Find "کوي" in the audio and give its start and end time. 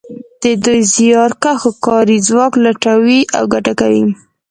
3.81-4.05